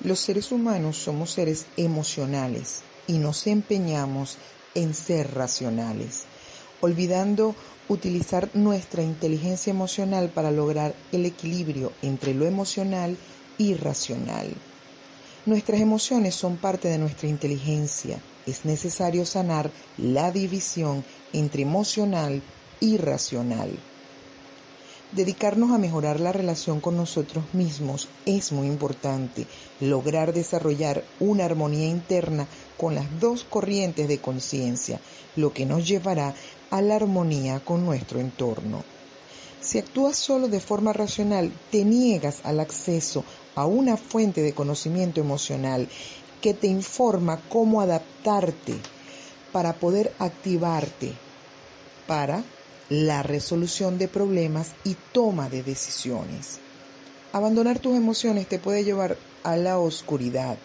[0.00, 4.38] Los seres humanos somos seres emocionales y nos empeñamos
[4.76, 6.22] en ser racionales,
[6.80, 7.56] olvidando
[7.88, 13.16] utilizar nuestra inteligencia emocional para lograr el equilibrio entre lo emocional
[13.58, 14.54] y racional.
[15.46, 18.20] Nuestras emociones son parte de nuestra inteligencia.
[18.46, 22.40] Es necesario sanar la división entre emocional
[22.78, 23.70] y racional.
[25.12, 29.46] Dedicarnos a mejorar la relación con nosotros mismos es muy importante.
[29.80, 35.00] Lograr desarrollar una armonía interna con las dos corrientes de conciencia,
[35.34, 36.34] lo que nos llevará
[36.70, 38.84] a la armonía con nuestro entorno.
[39.62, 45.22] Si actúas solo de forma racional, te niegas al acceso a una fuente de conocimiento
[45.22, 45.88] emocional
[46.42, 48.74] que te informa cómo adaptarte
[49.52, 51.14] para poder activarte
[52.06, 52.44] para
[52.88, 56.58] la resolución de problemas y toma de decisiones.
[57.32, 60.56] Abandonar tus emociones te puede llevar a la oscuridad.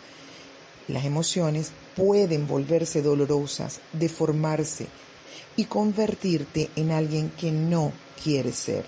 [0.88, 4.88] Las emociones pueden volverse dolorosas, deformarse
[5.58, 7.92] y convertirte en alguien que no
[8.24, 8.86] quieres ser.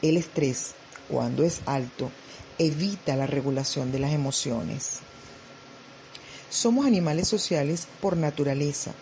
[0.00, 0.74] El estrés,
[1.08, 2.10] cuando es alto,
[2.58, 5.00] evita la regulación de las emociones.
[6.50, 8.92] Somos animales sociales por naturaleza,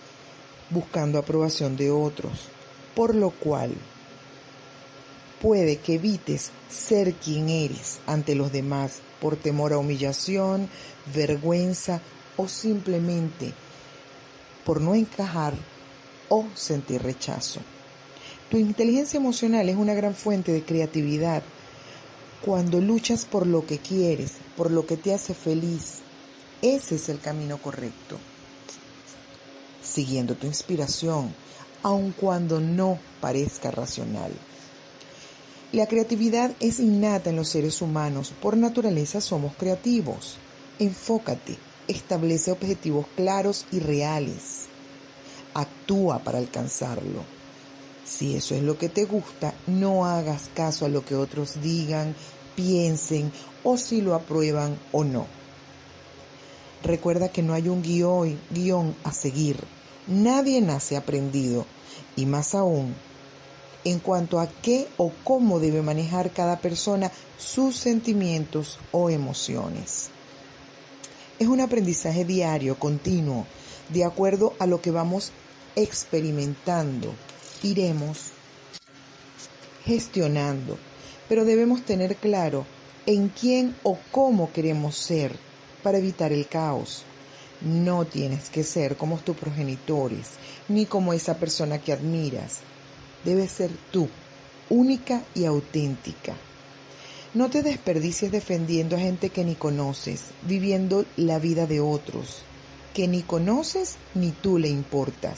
[0.70, 2.48] buscando aprobación de otros
[2.94, 3.74] por lo cual
[5.40, 10.68] puede que evites ser quien eres ante los demás por temor a humillación,
[11.14, 12.00] vergüenza
[12.36, 13.52] o simplemente
[14.64, 15.54] por no encajar
[16.28, 17.60] o sentir rechazo.
[18.50, 21.42] Tu inteligencia emocional es una gran fuente de creatividad
[22.44, 25.98] cuando luchas por lo que quieres, por lo que te hace feliz.
[26.62, 28.18] Ese es el camino correcto.
[29.82, 31.34] Siguiendo tu inspiración,
[31.82, 34.32] aun cuando no parezca racional.
[35.72, 40.36] La creatividad es innata en los seres humanos, por naturaleza somos creativos.
[40.80, 44.66] Enfócate, establece objetivos claros y reales.
[45.54, 47.22] Actúa para alcanzarlo.
[48.04, 52.16] Si eso es lo que te gusta, no hagas caso a lo que otros digan,
[52.56, 53.30] piensen
[53.62, 55.26] o si lo aprueban o no.
[56.82, 59.58] Recuerda que no hay un guion, a seguir
[60.10, 61.66] Nadie nace aprendido
[62.16, 62.96] y más aún
[63.84, 70.10] en cuanto a qué o cómo debe manejar cada persona sus sentimientos o emociones.
[71.38, 73.46] Es un aprendizaje diario, continuo,
[73.88, 75.30] de acuerdo a lo que vamos
[75.76, 77.14] experimentando.
[77.62, 78.32] Iremos
[79.84, 80.76] gestionando,
[81.28, 82.66] pero debemos tener claro
[83.06, 85.36] en quién o cómo queremos ser
[85.84, 87.04] para evitar el caos.
[87.62, 90.28] No tienes que ser como tus progenitores,
[90.68, 92.60] ni como esa persona que admiras.
[93.22, 94.08] Debes ser tú,
[94.70, 96.34] única y auténtica.
[97.34, 102.42] No te desperdicies defendiendo a gente que ni conoces, viviendo la vida de otros,
[102.94, 105.36] que ni conoces ni tú le importas.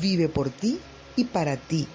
[0.00, 0.80] Vive por ti
[1.16, 1.86] y para ti.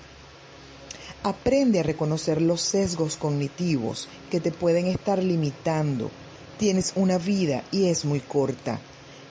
[1.23, 6.11] Aprende a reconocer los sesgos cognitivos que te pueden estar limitando.
[6.59, 8.79] Tienes una vida y es muy corta.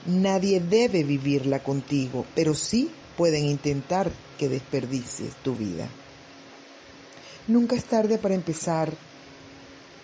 [0.05, 5.87] Nadie debe vivirla contigo, pero sí pueden intentar que desperdicies tu vida.
[7.47, 8.93] Nunca es tarde para empezar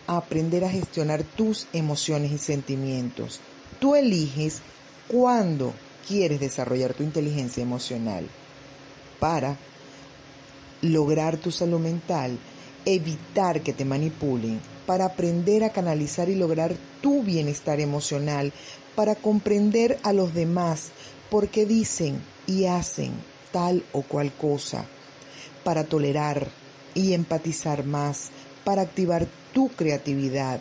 [0.07, 3.39] a aprender a gestionar tus emociones y sentimientos.
[3.79, 4.61] Tú eliges
[5.07, 5.73] cuándo
[6.07, 8.27] quieres desarrollar tu inteligencia emocional
[9.19, 9.57] para
[10.81, 12.37] lograr tu salud mental,
[12.85, 18.51] evitar que te manipulen, para aprender a canalizar y lograr tu bienestar emocional,
[18.99, 20.89] para comprender a los demás
[21.29, 23.13] porque dicen y hacen
[23.53, 24.83] tal o cual cosa,
[25.63, 26.49] para tolerar
[26.93, 28.27] y empatizar más,
[28.65, 30.59] para activar tu creatividad,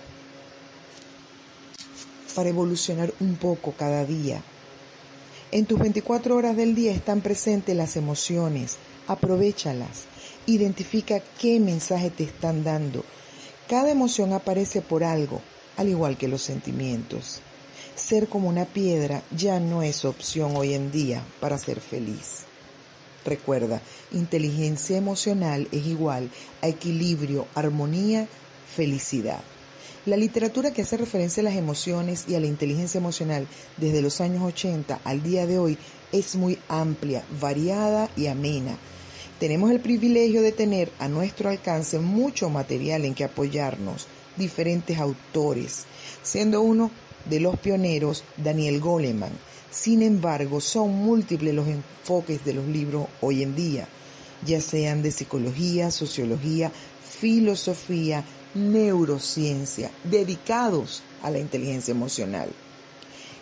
[2.37, 4.41] para evolucionar un poco cada día.
[5.51, 8.77] En tus 24 horas del día están presentes las emociones,
[9.09, 10.05] aprovechalas,
[10.47, 13.05] identifica qué mensaje te están dando.
[13.67, 15.41] Cada emoción aparece por algo,
[15.77, 17.43] al igual que los sentimientos.
[17.99, 22.45] Ser como una piedra ya no es opción hoy en día para ser feliz.
[23.25, 26.31] Recuerda, inteligencia emocional es igual
[26.63, 28.29] a equilibrio, armonía,
[28.75, 29.41] felicidad.
[30.07, 34.21] La literatura que hace referencia a las emociones y a la inteligencia emocional desde los
[34.21, 35.77] años 80 al día de hoy
[36.13, 38.79] es muy amplia, variada y amena.
[39.41, 44.07] Tenemos el privilegio de tener a nuestro alcance mucho material en que apoyarnos,
[44.37, 45.85] diferentes autores,
[46.23, 46.93] siendo uno
[47.25, 49.33] de los pioneros Daniel Goleman.
[49.71, 53.87] Sin embargo, son múltiples los enfoques de los libros hoy en día,
[54.45, 56.73] ya sean de psicología, sociología,
[57.21, 58.25] filosofía,
[58.55, 62.49] neurociencia dedicados a la inteligencia emocional.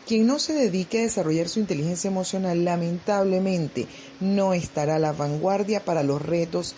[0.07, 3.87] Quien no se dedique a desarrollar su inteligencia emocional lamentablemente
[4.21, 6.77] no estará a la vanguardia para los retos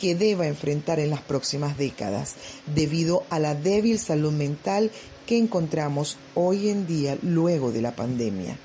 [0.00, 2.36] que deba enfrentar en las próximas décadas,
[2.74, 4.90] debido a la débil salud mental
[5.26, 8.56] que encontramos hoy en día luego de la pandemia.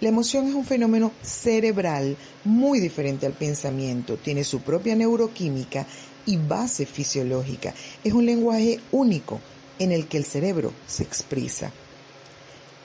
[0.00, 5.86] La emoción es un fenómeno cerebral muy diferente al pensamiento, tiene su propia neuroquímica
[6.26, 7.72] y base fisiológica.
[8.02, 9.40] Es un lenguaje único
[9.78, 11.70] en el que el cerebro se expresa.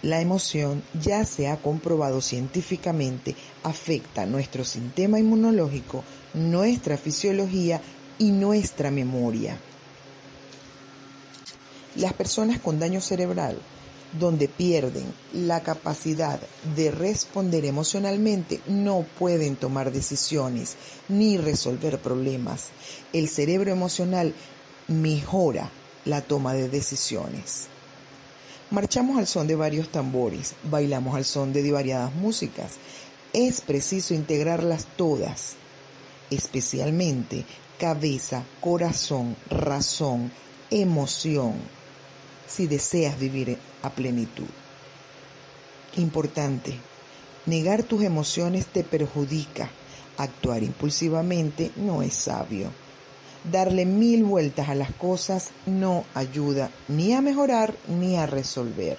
[0.04, 6.04] La emoción ya se ha comprobado científicamente afecta nuestro sistema inmunológico,
[6.36, 7.82] nuestra fisiología
[8.18, 9.58] y nuestra memoria.
[11.96, 13.58] Las personas con daño cerebral
[14.20, 16.40] donde pierden la capacidad
[16.76, 20.76] de responder emocionalmente, no pueden tomar decisiones
[21.10, 22.68] ni resolver problemas.
[23.14, 24.34] El cerebro emocional
[24.88, 25.70] mejora
[26.06, 27.68] la toma de decisiones.
[28.72, 32.74] Marchamos al son de varios tambores, bailamos al son de variadas músicas.
[33.34, 35.56] Es preciso integrarlas todas,
[36.30, 37.46] especialmente
[37.80, 40.32] cabeza, corazón, razón,
[40.72, 41.56] emoción
[42.48, 44.48] si deseas vivir a plenitud.
[45.98, 46.78] Importante,
[47.46, 49.70] negar tus emociones te perjudica.
[50.18, 52.72] Actuar impulsivamente no es sabio.
[53.52, 58.98] Darle mil vueltas a las cosas no ayuda ni a mejorar ni a resolver.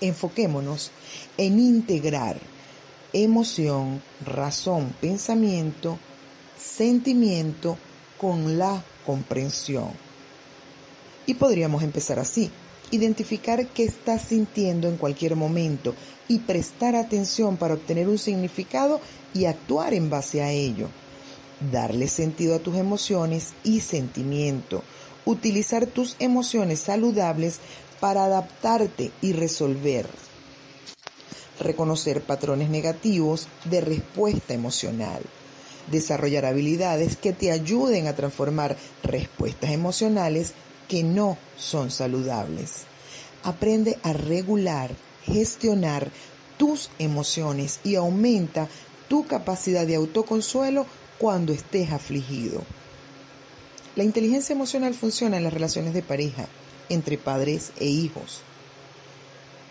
[0.00, 0.92] Enfoquémonos
[1.36, 2.38] en integrar
[3.12, 5.98] emoción, razón, pensamiento,
[6.58, 7.76] sentimiento
[8.18, 9.90] con la comprensión.
[11.26, 12.50] Y podríamos empezar así.
[12.90, 15.94] Identificar qué estás sintiendo en cualquier momento
[16.28, 19.00] y prestar atención para obtener un significado
[19.32, 20.88] y actuar en base a ello.
[21.72, 24.82] Darle sentido a tus emociones y sentimiento.
[25.24, 27.60] Utilizar tus emociones saludables
[28.00, 30.06] para adaptarte y resolver.
[31.60, 35.22] Reconocer patrones negativos de respuesta emocional
[35.90, 40.52] desarrollar habilidades que te ayuden a transformar respuestas emocionales
[40.88, 42.84] que no son saludables.
[43.42, 44.90] Aprende a regular,
[45.24, 46.10] gestionar
[46.58, 48.68] tus emociones y aumenta
[49.08, 50.86] tu capacidad de autoconsuelo
[51.18, 52.62] cuando estés afligido.
[53.96, 56.46] La inteligencia emocional funciona en las relaciones de pareja,
[56.88, 58.42] entre padres e hijos.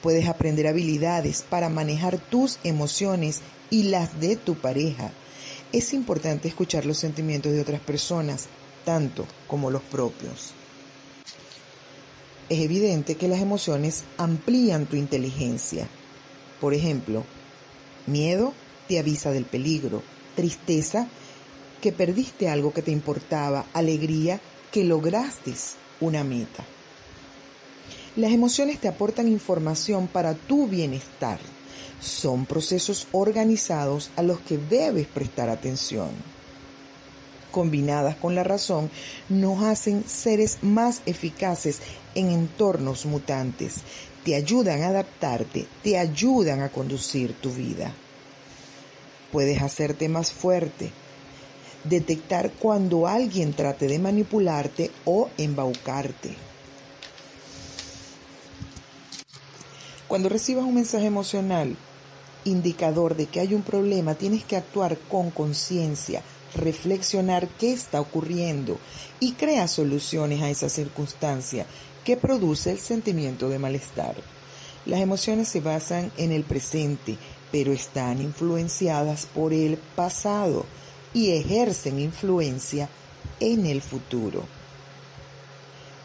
[0.01, 5.11] Puedes aprender habilidades para manejar tus emociones y las de tu pareja.
[5.71, 8.47] Es importante escuchar los sentimientos de otras personas,
[8.85, 10.53] tanto como los propios
[12.49, 15.87] es evidente que las emociones amplían tu inteligencia.
[16.59, 17.23] Por ejemplo,
[18.07, 18.53] miedo
[18.87, 20.01] te avisa del peligro,
[20.35, 21.07] tristeza
[21.79, 24.41] que perdiste algo que te importaba, alegría
[24.71, 25.53] que lograste
[26.01, 26.65] una meta.
[28.19, 31.39] Las emociones te aportan información para tu bienestar.
[32.01, 36.09] Son procesos organizados a los que debes prestar atención
[37.51, 38.91] combinadas con la razón,
[39.27, 41.79] nos hacen seres más eficaces
[42.13, 43.77] en entornos mutantes,
[44.23, 47.91] te ayudan a adaptarte, te ayudan a conducir tu vida.
[49.31, 50.91] Puedes hacerte más fuerte,
[51.85, 56.48] detectar cuando alguien trate de manipularte o embaucarte.
[60.09, 61.77] Cuando recibas un mensaje emocional,
[62.43, 66.23] indicador de que hay un problema, tienes que actuar con conciencia,
[66.55, 68.79] reflexionar qué está ocurriendo
[69.19, 71.67] y crea soluciones a esa circunstancia
[72.03, 74.15] que produce el sentimiento de malestar.
[74.87, 77.15] Las emociones se basan en el presente,
[77.51, 80.65] pero están influenciadas por el pasado
[81.13, 82.89] y ejercen influencia
[83.39, 84.43] en el futuro.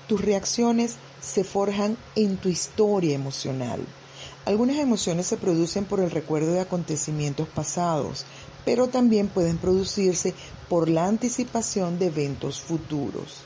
[0.08, 3.80] Tus reacciones se forjan en tu historia emocional.
[4.44, 8.26] Algunas emociones se producen por el recuerdo de acontecimientos pasados,
[8.64, 10.34] pero también pueden producirse
[10.68, 13.38] por la anticipación de eventos futuros.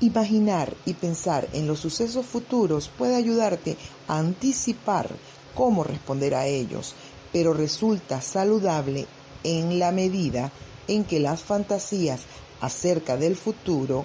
[0.00, 3.76] Imaginar y pensar en los sucesos futuros puede ayudarte
[4.08, 5.08] a anticipar
[5.54, 6.94] cómo responder a ellos,
[7.32, 9.06] pero resulta saludable
[9.44, 10.50] en la medida
[10.88, 12.22] en que las fantasías
[12.60, 14.04] acerca del futuro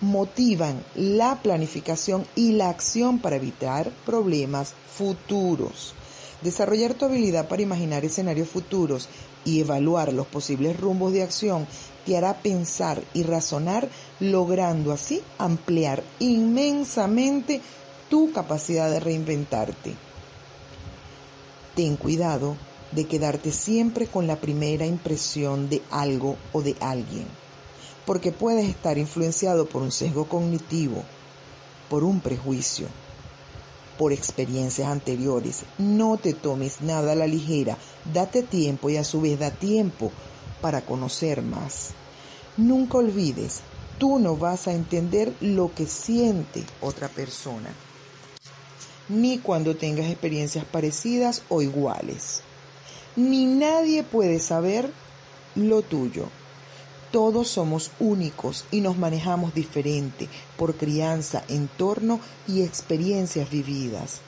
[0.00, 5.94] motivan la planificación y la acción para evitar problemas futuros.
[6.42, 9.08] Desarrollar tu habilidad para imaginar escenarios futuros
[9.44, 11.66] y evaluar los posibles rumbos de acción
[12.06, 13.88] te hará pensar y razonar,
[14.20, 17.60] logrando así ampliar inmensamente
[18.08, 19.94] tu capacidad de reinventarte.
[21.76, 22.56] Ten cuidado
[22.92, 27.26] de quedarte siempre con la primera impresión de algo o de alguien
[28.10, 31.04] porque puedes estar influenciado por un sesgo cognitivo,
[31.88, 32.88] por un prejuicio,
[33.96, 35.62] por experiencias anteriores.
[35.78, 37.78] No te tomes nada a la ligera,
[38.12, 40.10] date tiempo y a su vez da tiempo
[40.60, 41.90] para conocer más.
[42.56, 43.60] Nunca olvides,
[43.98, 47.72] tú no vas a entender lo que siente otra persona,
[49.08, 52.42] ni cuando tengas experiencias parecidas o iguales.
[53.14, 54.92] Ni nadie puede saber
[55.54, 56.28] lo tuyo.
[57.10, 64.20] Todos somos únicos y nos manejamos diferente por crianza, entorno y experiencias vividas,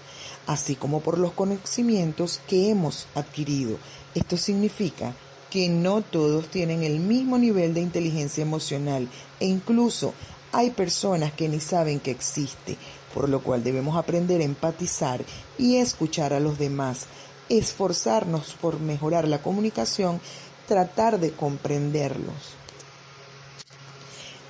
[0.48, 3.76] así como por los conocimientos que hemos adquirido.
[4.16, 5.14] Esto significa
[5.48, 9.08] que no todos tienen el mismo nivel de inteligencia emocional
[9.38, 10.12] e incluso
[10.50, 12.76] hay personas que ni saben que existe,
[13.14, 15.24] por lo cual debemos aprender a empatizar
[15.56, 17.06] y escuchar a los demás,
[17.48, 20.20] esforzarnos por mejorar la comunicación,
[20.66, 22.61] tratar de comprenderlos.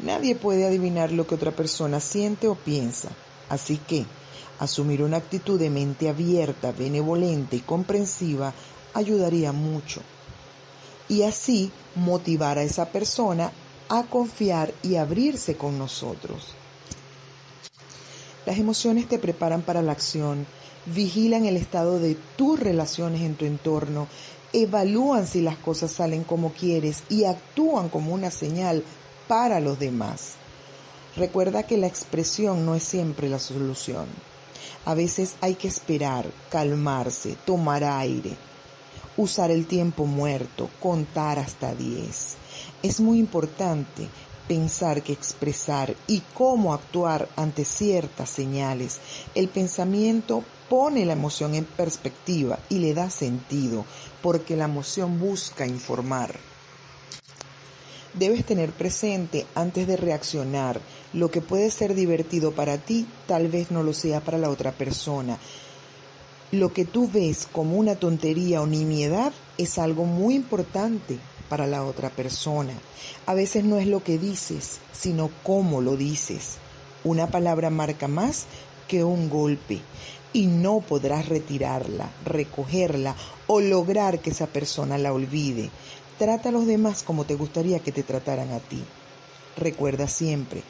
[0.02, 3.10] Nadie puede adivinar lo que otra persona siente o piensa,
[3.48, 4.04] así que
[4.58, 8.52] asumir una actitud de mente abierta, benevolente y comprensiva
[8.94, 10.02] ayudaría mucho.
[11.08, 13.52] Y así motivar a esa persona
[13.88, 16.48] a confiar y abrirse con nosotros.
[18.44, 20.46] Las emociones te preparan para la acción,
[20.86, 24.08] vigilan el estado de tus relaciones en tu entorno,
[24.52, 28.82] evalúan si las cosas salen como quieres y actúan como una señal
[29.28, 30.34] para los demás.
[31.16, 34.06] Recuerda que la expresión no es siempre la solución.
[34.84, 38.36] A veces hay que esperar, calmarse, tomar aire,
[39.16, 42.36] usar el tiempo muerto, contar hasta 10.
[42.82, 44.08] Es muy importante
[44.48, 48.98] pensar que expresar y cómo actuar ante ciertas señales.
[49.34, 53.84] El pensamiento pone la emoción en perspectiva y le da sentido,
[54.22, 56.51] porque la emoción busca informar
[58.14, 60.80] debes tener presente antes de reaccionar.
[61.12, 64.72] Lo que puede ser divertido para ti tal vez no lo sea para la otra
[64.72, 65.38] persona.
[66.50, 71.84] Lo que tú ves como una tontería o nimiedad es algo muy importante para la
[71.84, 72.74] otra persona.
[73.26, 76.56] A veces no es lo que dices, sino cómo lo dices.
[77.04, 78.46] Una palabra marca más
[78.88, 79.80] que un golpe
[80.32, 83.16] y no podrás retirarla, recogerla
[83.46, 85.70] o lograr que esa persona la olvide.
[86.22, 88.80] Trata a los demás como te gustaría que te trataran a ti.
[89.56, 90.62] Recuerda siempre,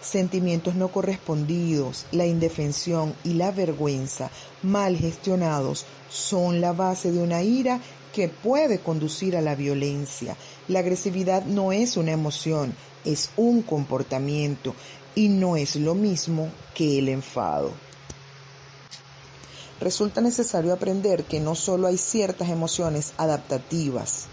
[0.00, 4.30] sentimientos no correspondidos, la indefensión y la vergüenza
[4.62, 7.80] mal gestionados son la base de una ira
[8.14, 10.36] que puede conducir a la violencia.
[10.68, 12.72] La agresividad no es una emoción,
[13.04, 14.76] es un comportamiento
[15.16, 17.72] y no es lo mismo que el enfado.
[19.80, 24.28] Resulta necesario aprender que no solo hay ciertas emociones adaptativas,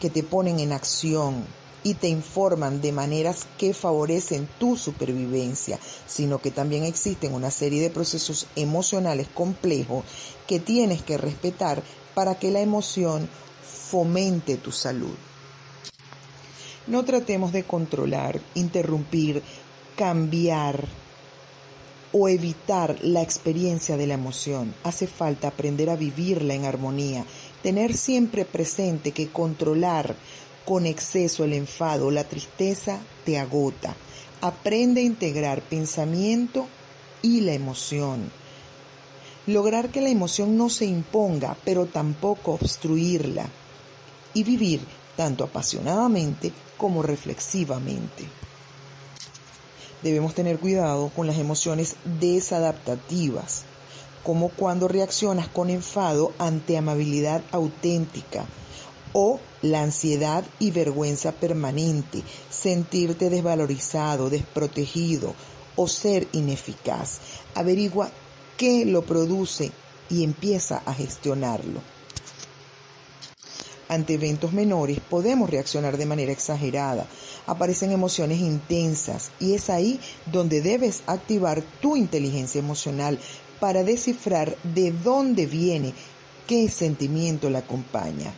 [0.00, 1.44] que te ponen en acción
[1.82, 7.82] y te informan de maneras que favorecen tu supervivencia, sino que también existen una serie
[7.82, 10.04] de procesos emocionales complejos
[10.46, 11.82] que tienes que respetar
[12.14, 13.28] para que la emoción
[13.62, 15.14] fomente tu salud.
[16.86, 19.42] No tratemos de controlar, interrumpir,
[19.96, 20.86] cambiar
[22.12, 24.74] o evitar la experiencia de la emoción.
[24.84, 27.24] Hace falta aprender a vivirla en armonía
[27.62, 30.14] Tener siempre presente que controlar
[30.64, 33.96] con exceso el enfado la tristeza te agota.
[34.40, 36.68] Aprende a integrar pensamiento
[37.20, 38.30] y la emoción.
[39.46, 43.48] Lograr que la emoción no se imponga, pero tampoco obstruirla.
[44.34, 44.80] Y vivir
[45.16, 48.24] tanto apasionadamente como reflexivamente.
[50.02, 53.64] Debemos tener cuidado con las emociones desadaptativas
[54.28, 58.44] como cuando reaccionas con enfado ante amabilidad auténtica
[59.12, 65.34] o la ansiedad y vergüenza permanente, sentirte desvalorizado, desprotegido
[65.76, 67.20] o ser ineficaz.
[67.54, 68.10] Averigua
[68.58, 69.72] qué lo produce
[70.10, 71.80] y empieza a gestionarlo.
[73.88, 77.06] Ante eventos menores podemos reaccionar de manera exagerada,
[77.48, 83.18] aparecen emociones intensas y es ahí donde debes activar tu inteligencia emocional
[83.58, 85.94] para descifrar de dónde viene,
[86.46, 88.32] qué sentimiento la acompaña.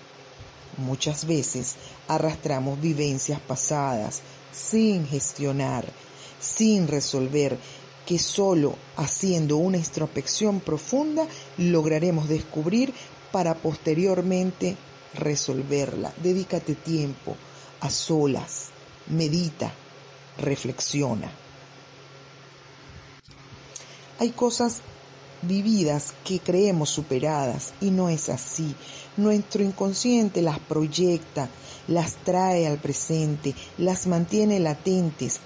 [0.79, 1.75] Muchas veces
[2.09, 5.85] arrastramos vivencias pasadas sin gestionar,
[6.41, 7.59] sin resolver,
[8.07, 11.27] que solo haciendo una introspección profunda
[11.59, 12.95] lograremos descubrir
[13.31, 14.77] para posteriormente
[15.15, 16.13] resolverla.
[16.23, 17.37] Dedícate tiempo
[17.81, 18.70] a solas,
[19.11, 19.73] medita,
[20.39, 21.31] reflexiona.
[24.19, 24.81] Hay cosas
[25.43, 28.75] vividas que creemos superadas y no es así.
[29.17, 31.49] Nuestro inconsciente las proyecta,
[31.89, 35.41] las trae al presente, las mantiene latentes,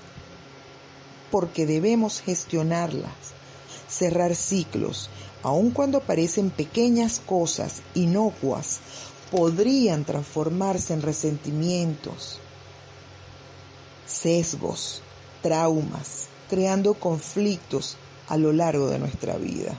[1.30, 3.12] porque debemos gestionarlas,
[3.88, 5.08] cerrar ciclos,
[5.42, 8.80] aun cuando parecen pequeñas cosas inocuas,
[9.30, 12.40] podrían transformarse en resentimientos,
[14.06, 15.02] sesgos,
[15.42, 17.96] traumas, creando conflictos
[18.28, 19.76] a lo largo de nuestra vida.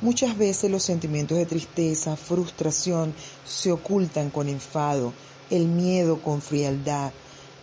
[0.00, 3.14] Muchas veces los sentimientos de tristeza, frustración
[3.44, 5.12] se ocultan con enfado,
[5.48, 7.12] el miedo con frialdad,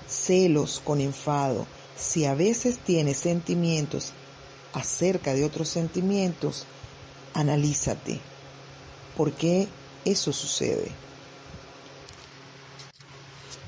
[0.08, 1.68] celos con enfado.
[1.98, 4.14] Si a veces tienes sentimientos
[4.74, 6.66] acerca de otros sentimientos,
[7.34, 8.22] analízate.
[9.18, 9.68] ¿Por qué
[10.06, 10.92] eso sucede?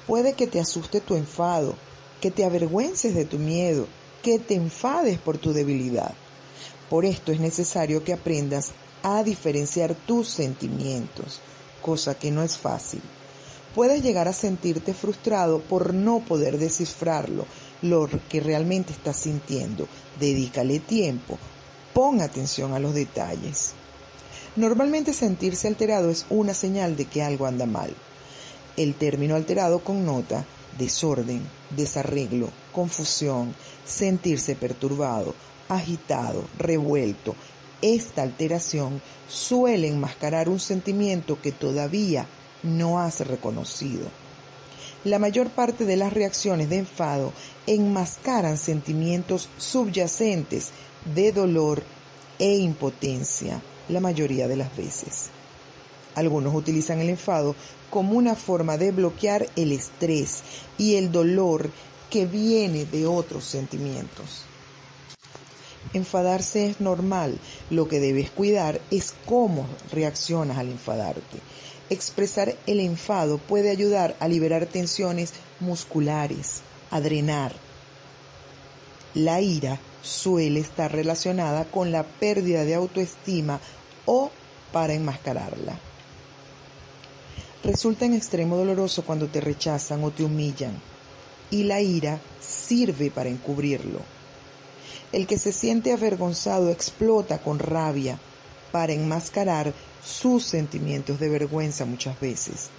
[0.08, 1.76] Puede que te asuste tu enfado,
[2.20, 3.88] que te avergüences de tu miedo,
[4.24, 6.14] que te enfades por tu debilidad.
[6.90, 8.72] Por esto es necesario que aprendas
[9.04, 11.40] a diferenciar tus sentimientos,
[11.82, 13.02] cosa que no es fácil.
[13.74, 17.46] Puedes llegar a sentirte frustrado por no poder descifrarlo,
[17.82, 19.88] lo que realmente estás sintiendo.
[20.20, 21.38] Dedícale tiempo,
[21.94, 23.72] pon atención a los detalles.
[24.58, 27.96] Normalmente sentirse alterado es una señal de que algo anda mal.
[28.78, 30.46] El término alterado connota
[30.78, 33.54] desorden, desarreglo, confusión,
[33.86, 35.36] sentirse perturbado,
[35.70, 37.36] agitado, revuelto.
[37.82, 42.28] Esta alteración suele enmascarar un sentimiento que todavía
[42.64, 44.08] no has reconocido.
[45.04, 47.34] La mayor parte de las reacciones de enfado
[47.66, 50.70] enmascaran sentimientos subyacentes
[51.16, 51.84] de dolor
[52.38, 55.32] e impotencia la mayoría de las veces.
[56.16, 57.56] Algunos utilizan el enfado
[57.90, 60.44] como una forma de bloquear el estrés
[60.78, 61.70] y el dolor
[62.10, 64.44] que viene de otros sentimientos.
[65.94, 67.38] Enfadarse es normal,
[67.70, 71.40] lo que debes cuidar es cómo reaccionas al enfadarte.
[71.90, 77.54] Expresar el enfado puede ayudar a liberar tensiones musculares, a drenar.
[79.14, 83.60] La ira suele estar relacionada con la pérdida de autoestima
[84.06, 84.32] o
[84.72, 85.91] para enmascararla.
[87.64, 90.82] Resulta en extremo doloroso cuando te rechazan o te humillan,
[91.52, 94.00] y la ira sirve para encubrirlo.
[95.12, 98.18] El que se siente avergonzado explota con rabia
[98.72, 102.70] para enmascarar sus sentimientos de vergüenza muchas veces.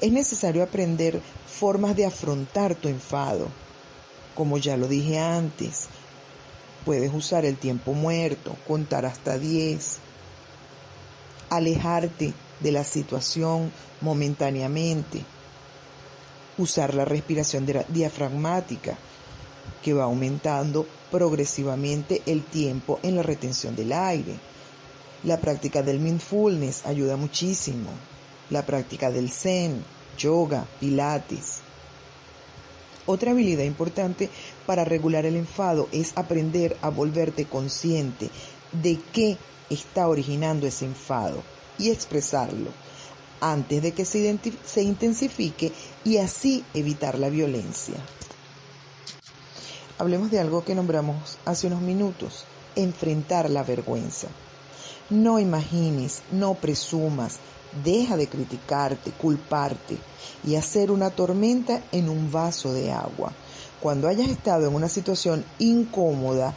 [0.00, 3.48] Es necesario aprender formas de afrontar tu enfado.
[4.36, 5.88] Como ya lo dije antes,
[6.84, 9.96] puedes usar el tiempo muerto, contar hasta 10,
[11.48, 15.22] alejarte de la situación momentáneamente,
[16.58, 18.96] usar la respiración diafragmática,
[19.82, 24.34] que va aumentando progresivamente el tiempo en la retención del aire.
[25.24, 27.90] La práctica del mindfulness ayuda muchísimo.
[28.50, 29.82] La práctica del zen,
[30.18, 31.60] yoga, pilates.
[33.06, 34.28] Otra habilidad importante
[34.66, 38.30] para regular el enfado es aprender a volverte consciente
[38.72, 39.38] de qué
[39.70, 41.42] está originando ese enfado
[41.80, 42.70] y expresarlo
[43.40, 45.72] antes de que se, se intensifique
[46.04, 47.94] y así evitar la violencia.
[49.98, 52.44] Hablemos de algo que nombramos hace unos minutos,
[52.76, 54.28] enfrentar la vergüenza.
[55.10, 57.38] No imagines, no presumas,
[57.84, 59.98] deja de criticarte, culparte
[60.44, 63.32] y hacer una tormenta en un vaso de agua.
[63.80, 66.54] Cuando hayas estado en una situación incómoda,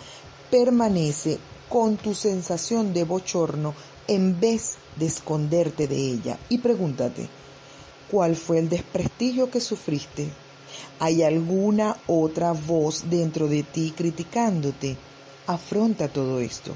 [0.51, 3.73] permanece con tu sensación de bochorno
[4.08, 7.30] en vez de esconderte de ella y pregúntate,
[8.12, 10.30] ¿cuál fue el desprestigio que sufriste?
[11.00, 14.98] ¿Hay alguna otra voz dentro de ti criticándote?
[15.48, 16.74] Afronta todo esto.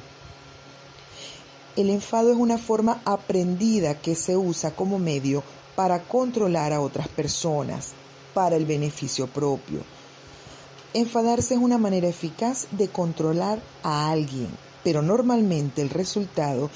[1.76, 5.44] El enfado es una forma aprendida que se usa como medio
[5.76, 7.94] para controlar a otras personas,
[8.34, 9.82] para el beneficio propio.
[10.94, 14.50] Enfadarse es una manera eficaz de controlar a alguien,
[14.84, 16.72] pero normalmente el resultado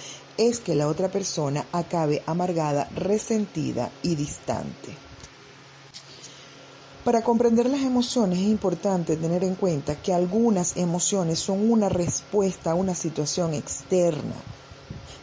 [0.48, 4.90] es que la otra persona acabe amargada, resentida y distante.
[7.04, 12.72] Para comprender las emociones es importante tener en cuenta que algunas emociones son una respuesta
[12.72, 14.36] a una situación externa,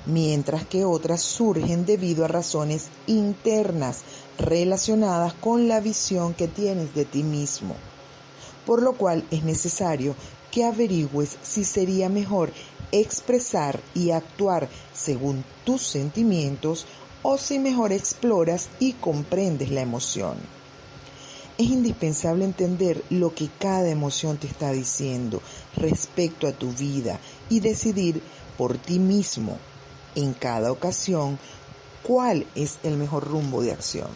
[0.06, 4.00] mientras que otras surgen debido a razones internas
[4.38, 7.74] relacionadas con la visión que tienes de ti mismo,
[8.66, 10.14] por lo cual es necesario
[10.50, 12.52] que averigües si sería mejor
[12.92, 16.86] expresar y actuar según tus sentimientos
[17.22, 20.36] o si mejor exploras y comprendes la emoción.
[21.58, 25.42] Es indispensable entender lo que cada emoción te está diciendo
[25.76, 28.22] respecto a tu vida y decidir
[28.56, 29.58] por ti mismo
[30.14, 31.38] en cada ocasión
[32.04, 34.08] cuál es el mejor rumbo de acción.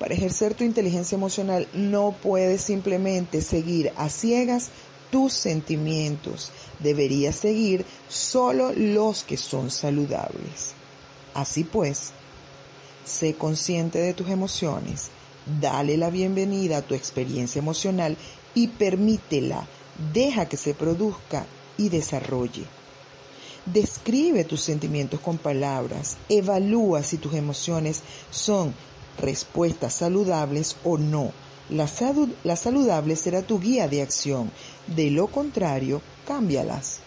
[0.00, 4.70] Para ejercer tu inteligencia emocional no puedes simplemente seguir a ciegas
[5.10, 6.50] tus sentimientos.
[6.78, 10.74] Deberías seguir solo los que son saludables.
[11.34, 12.12] Así pues,
[13.04, 15.10] sé consciente de tus emociones,
[15.60, 18.16] dale la bienvenida a tu experiencia emocional
[18.54, 19.66] y permítela,
[20.12, 21.46] deja que se produzca
[21.76, 22.64] y desarrolle.
[23.66, 28.74] Describe tus sentimientos con palabras, evalúa si tus emociones son
[29.18, 31.32] respuestas saludables o no.
[31.70, 31.88] La,
[32.44, 34.50] la, saludable será tu guía de acción,
[34.88, 36.98] de lo contrario, cámbialas.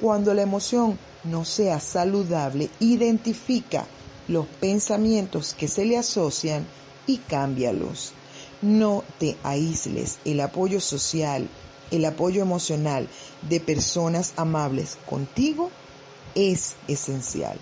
[0.00, 3.86] Cuando la emoción no sea saludable, identifica
[4.28, 6.66] los pensamientos que se le asocian
[7.06, 8.12] y cámbialos.
[8.60, 10.18] No te aísles.
[10.24, 11.48] El apoyo social,
[11.90, 13.08] el apoyo emocional
[13.48, 15.70] de personas amables contigo
[16.34, 17.58] es esencial.